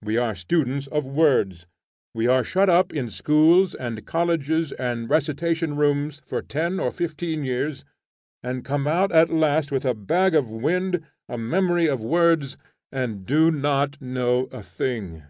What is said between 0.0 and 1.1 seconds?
We are students of